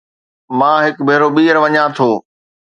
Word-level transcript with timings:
مان 0.57 0.77
هڪ 0.85 0.95
ڀيرو 1.07 1.27
ٻيهر 1.35 1.57
وڃان 1.63 1.87
ٿو 1.97 2.09